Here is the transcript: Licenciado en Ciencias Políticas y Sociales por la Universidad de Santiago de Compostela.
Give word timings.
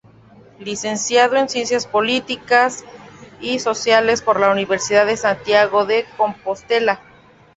Licenciado 0.57 1.35
en 1.35 1.47
Ciencias 1.47 1.85
Políticas 1.85 2.83
y 3.39 3.59
Sociales 3.59 4.23
por 4.23 4.39
la 4.39 4.49
Universidad 4.51 5.05
de 5.05 5.15
Santiago 5.15 5.85
de 5.85 6.07
Compostela. 6.17 6.99